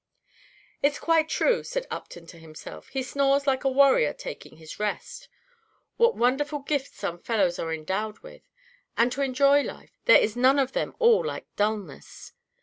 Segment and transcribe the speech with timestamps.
[0.81, 4.79] "It is quite true," said Upton to himself; "he snores 'like a warrior taking his
[4.79, 5.29] rest.'
[5.97, 8.41] What wonderful gifts some fellows are endowed with!
[8.97, 12.33] and, to enjoy life, there is none of them all like dulness.